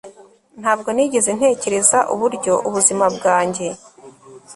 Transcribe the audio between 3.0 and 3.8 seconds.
bwanjye